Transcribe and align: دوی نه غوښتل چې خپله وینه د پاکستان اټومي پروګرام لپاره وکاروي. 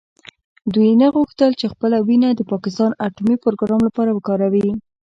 دوی 0.73 0.91
نه 1.01 1.07
غوښتل 1.15 1.51
چې 1.59 1.65
خپله 1.73 1.97
وینه 2.07 2.29
د 2.33 2.41
پاکستان 2.51 2.91
اټومي 3.05 3.35
پروګرام 3.43 3.81
لپاره 3.87 4.11
وکاروي. 4.13 4.67